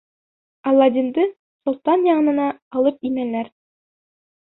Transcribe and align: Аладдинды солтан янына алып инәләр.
Аладдинды 0.71 1.27
солтан 1.61 2.09
янына 2.09 2.51
алып 2.81 3.09
инәләр. 3.11 3.57